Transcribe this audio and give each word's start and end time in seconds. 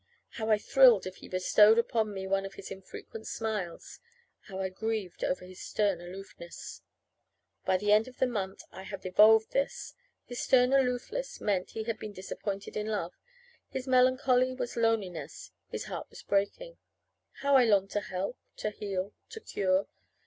How 0.29 0.49
I 0.49 0.57
thrilled 0.57 1.05
if 1.05 1.17
he 1.17 1.27
bestowed 1.29 1.77
upon 1.77 2.11
me 2.11 2.25
one 2.25 2.43
of 2.43 2.55
his 2.55 2.71
infrequent 2.71 3.27
smiles! 3.27 3.99
How 4.47 4.59
I 4.59 4.69
grieved 4.69 5.23
over 5.23 5.45
his 5.45 5.61
stern 5.61 6.01
aloofness! 6.01 6.81
By 7.65 7.77
the 7.77 7.91
end 7.91 8.07
of 8.07 8.19
a 8.19 8.25
month 8.25 8.63
I 8.71 8.81
had 8.81 9.05
evolved 9.05 9.51
this: 9.51 9.93
his 10.25 10.41
stern 10.41 10.73
aloofness 10.73 11.39
meant 11.39 11.67
that 11.67 11.73
he 11.73 11.83
had 11.83 11.99
been 11.99 12.13
disappointed 12.13 12.75
in 12.75 12.87
love; 12.87 13.13
his 13.69 13.87
melancholy 13.87 14.55
was 14.55 14.75
loneliness 14.75 15.51
his 15.69 15.85
heart 15.85 16.09
was 16.09 16.23
breaking. 16.23 16.79
How 17.41 17.55
I 17.55 17.65
longed 17.65 17.91
to 17.91 18.01
help, 18.01 18.39
to 18.57 18.71
heal, 18.71 19.13
to 19.29 19.39
cure! 19.39 19.85